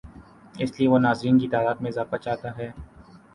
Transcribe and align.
اس 0.59 0.71
کے 0.71 0.77
لیے 0.79 0.87
وہ 0.87 0.99
ناظرین 0.99 1.37
کی 1.39 1.47
تعداد 1.47 1.75
میں 1.81 1.89
اضافہ 1.89 2.15
چاہتا 2.15 2.57
ہے۔ 2.57 2.69